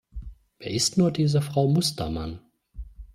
[0.57, 2.39] Wer ist nur diese Frau Mustermann?